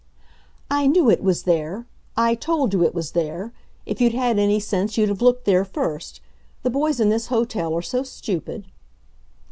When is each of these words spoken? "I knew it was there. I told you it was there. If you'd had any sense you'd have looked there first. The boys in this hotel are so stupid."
"I 0.71 0.87
knew 0.87 1.11
it 1.11 1.21
was 1.21 1.43
there. 1.43 1.85
I 2.17 2.33
told 2.33 2.73
you 2.73 2.83
it 2.83 2.95
was 2.95 3.11
there. 3.11 3.53
If 3.85 4.01
you'd 4.01 4.15
had 4.15 4.39
any 4.39 4.59
sense 4.59 4.97
you'd 4.97 5.09
have 5.09 5.21
looked 5.21 5.45
there 5.45 5.63
first. 5.63 6.21
The 6.63 6.71
boys 6.71 6.99
in 6.99 7.09
this 7.09 7.27
hotel 7.27 7.71
are 7.75 7.83
so 7.83 8.01
stupid." 8.01 8.65